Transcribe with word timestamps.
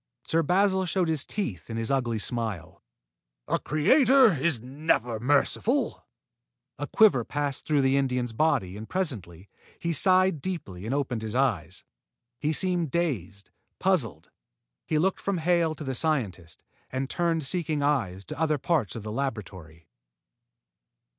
Sir 0.23 0.41
Basil 0.41 0.87
showed 0.87 1.09
his 1.09 1.23
teeth 1.23 1.69
in 1.69 1.77
his 1.77 1.91
ugly 1.91 2.17
smile. 2.17 2.81
"A 3.47 3.59
creator 3.59 4.31
is 4.33 4.59
never 4.59 5.19
merciful." 5.19 6.07
A 6.79 6.87
quiver 6.87 7.23
passed 7.23 7.67
through 7.67 7.83
the 7.83 7.97
Indian's 7.97 8.33
body 8.33 8.75
and 8.75 8.89
presently, 8.89 9.47
he 9.77 9.93
sighed 9.93 10.41
deeply 10.41 10.87
and 10.87 10.95
opened 10.95 11.21
his 11.21 11.35
eyes. 11.35 11.83
He 12.39 12.51
seemed 12.51 12.89
dazed, 12.89 13.51
puzzled. 13.77 14.31
He 14.87 14.97
looked 14.97 15.21
from 15.21 15.37
Hale 15.37 15.75
to 15.75 15.83
the 15.83 15.93
scientist, 15.93 16.63
and 16.91 17.07
turned 17.07 17.43
seeking 17.43 17.83
eyes 17.83 18.25
to 18.25 18.39
other 18.39 18.57
parts 18.57 18.95
of 18.95 19.03
the 19.03 19.11
laboratory. 19.11 19.87